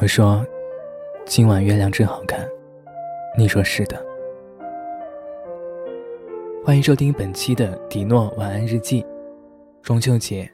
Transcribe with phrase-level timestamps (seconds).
[0.00, 0.44] 我说
[1.26, 2.48] ：“今晚月亮真好看。”
[3.36, 4.04] 你说是的。
[6.64, 9.04] 欢迎收听本期的迪诺晚安日记。
[9.82, 10.50] 中秋节，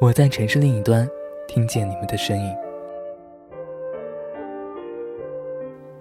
[0.00, 1.08] 我在城市另一端
[1.46, 2.54] 听见你们的声音。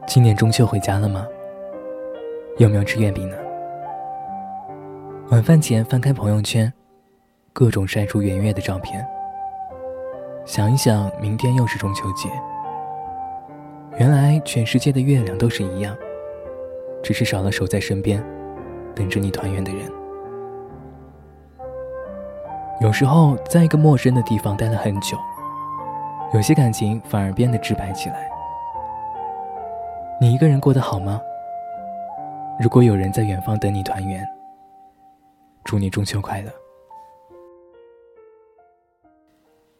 [0.07, 1.27] 今年中秋回家了吗？
[2.57, 3.38] 有没有吃月饼呢？
[5.29, 6.71] 晚饭前翻开朋友圈，
[7.54, 9.05] 各种晒出圆月的照片。
[10.45, 12.30] 想一想，明天又是中秋节。
[13.98, 15.95] 原来全世界的月亮都是一样，
[17.02, 18.21] 只是少了守在身边，
[18.94, 19.90] 等着你团圆的人。
[22.81, 25.18] 有时候，在一个陌生的地方待了很久，
[26.34, 28.30] 有些感情反而变得直白起来。
[30.20, 31.21] 你一个人过得好吗？
[32.62, 34.21] 如果有人在远方等你团圆，
[35.63, 36.52] 祝你中秋快乐。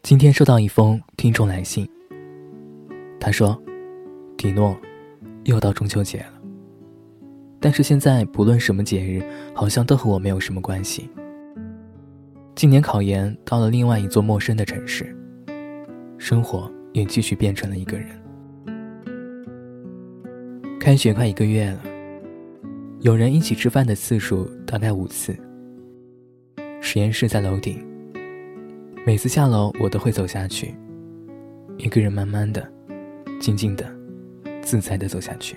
[0.04, 1.86] 今天收到一封听众来信，
[3.20, 3.62] 他说。
[4.38, 4.78] 迪诺，
[5.44, 6.34] 又到中秋节了。
[7.60, 11.10] 但是现在不论什么节日，好像都和我没有什么关系。
[12.54, 15.16] 今年考研到了另外一座陌生的城市，
[16.18, 18.10] 生活也继续变成了一个人。
[20.80, 21.82] 开学快一个月了，
[23.02, 25.36] 有人一起吃饭的次数大概五次。
[26.82, 27.84] 实验室在楼顶，
[29.08, 30.76] 每次下楼我都会走下去，
[31.78, 32.72] 一个人慢慢的、
[33.40, 33.95] 静静的。
[34.66, 35.56] 自在的走下去。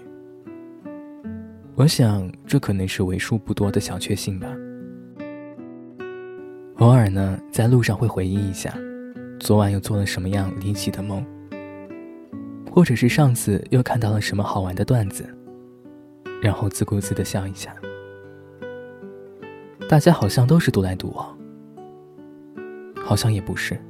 [1.75, 4.47] 我想，这可能是为数不多的小确幸吧。
[6.77, 8.73] 偶尔呢，在路上会回忆一下，
[9.41, 11.25] 昨晚又做了什么样离奇的梦，
[12.71, 15.25] 或者是上次又看到了什么好玩的段子，
[16.43, 17.75] 然后自顾自的笑一下。
[19.89, 21.39] 大家好像都是独来独往，
[23.03, 23.81] 好像也不是，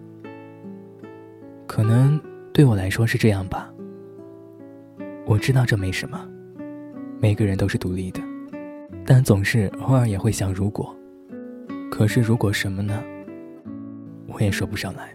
[1.66, 2.20] 可能
[2.52, 3.67] 对我来说是这样吧。
[5.28, 6.26] 我知道这没什么，
[7.20, 8.20] 每个人都是独立的，
[9.04, 10.96] 但总是偶尔也会想如果。
[11.90, 13.04] 可是如果什么呢？
[14.26, 15.14] 我也说不上来。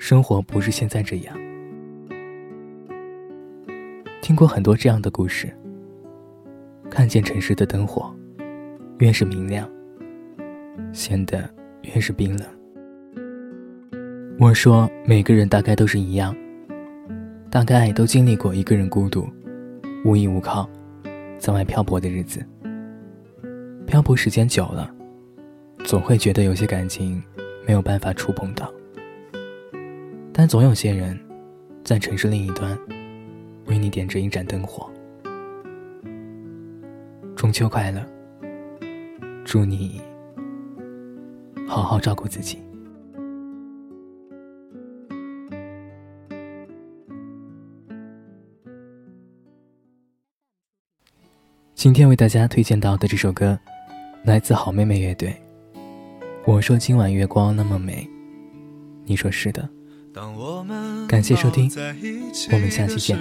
[0.00, 1.36] 生活不是现在这样。
[4.20, 5.48] 听过很多这样的故事。
[6.90, 8.12] 看见城市的灯火，
[8.98, 9.70] 越是明亮，
[10.92, 11.48] 显得
[11.82, 12.48] 越是冰冷。
[14.40, 16.34] 我说，每个人大概都是一样。
[17.50, 19.26] 大概都经历过一个人孤独、
[20.04, 20.68] 无依无靠，
[21.38, 22.44] 在外漂泊的日子。
[23.86, 24.94] 漂泊时间久了，
[25.84, 27.22] 总会觉得有些感情
[27.66, 28.70] 没有办法触碰到。
[30.30, 31.18] 但总有些人，
[31.82, 32.78] 在城市另一端，
[33.64, 34.90] 为你点着一盏灯火。
[37.34, 38.04] 中秋快乐！
[39.42, 40.02] 祝你
[41.66, 42.58] 好好照顾自己。
[51.78, 53.56] 今天为大家推荐到的这首歌，
[54.24, 55.32] 来自好妹妹乐队。
[56.44, 58.04] 我说今晚月光那么美，
[59.04, 59.70] 你说是的。
[61.06, 61.70] 感谢收听，
[62.50, 63.16] 我们下期见。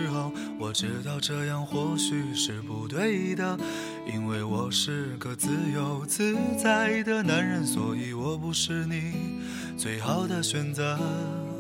[0.60, 3.56] 我知道这样或许是不对的，
[4.12, 9.14] 因为我是个自由自在的男人，所以我不是你
[9.78, 10.98] 最好的选择。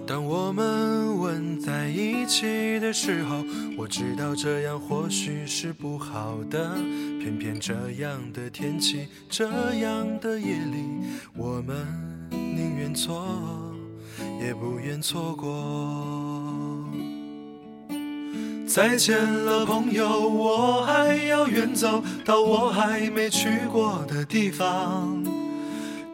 [0.07, 3.43] 当我们吻在一起的时候，
[3.77, 6.75] 我知道这样或许是不好的。
[7.19, 11.75] 偏偏这样的天气，这样的夜里，我们
[12.31, 13.27] 宁愿错，
[14.41, 16.87] 也不愿错过。
[18.65, 25.26] 再见了，朋友，我还要远走到我还没去过的地方。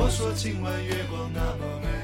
[0.00, 1.97] 我说今晚月光那么美，